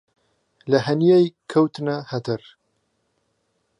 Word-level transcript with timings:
له 0.69 0.77
ههنیەی 0.85 1.25
کهوتنه 1.51 1.95
ههتەر 2.11 2.41